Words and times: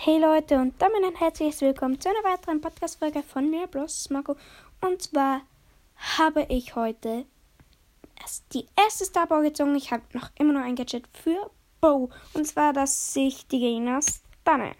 Hey 0.00 0.20
Leute 0.20 0.60
und 0.60 0.80
damit 0.80 1.02
ein 1.02 1.16
herzliches 1.16 1.60
Willkommen 1.60 2.00
zu 2.00 2.08
einer 2.08 2.22
weiteren 2.22 2.60
Podcast-Folge 2.60 3.24
von 3.24 3.50
mir, 3.50 3.66
Bloss 3.66 4.10
Marco. 4.10 4.36
Und 4.80 5.02
zwar 5.02 5.40
habe 6.16 6.46
ich 6.50 6.76
heute 6.76 7.26
erst 8.20 8.44
die 8.54 8.66
erste 8.76 9.06
Starbow 9.06 9.42
gezogen. 9.42 9.74
Ich 9.74 9.90
habe 9.90 10.04
noch 10.12 10.30
immer 10.38 10.52
noch 10.52 10.60
ein 10.60 10.76
Gadget 10.76 11.08
für 11.12 11.50
Bow. 11.80 12.10
Und 12.32 12.46
zwar, 12.46 12.72
dass 12.72 13.12
sich 13.12 13.48
die 13.48 13.58
Gegner 13.58 13.98
stanne. 14.00 14.70